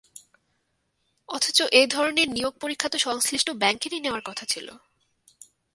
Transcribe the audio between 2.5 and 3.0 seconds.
পরীক্ষা তো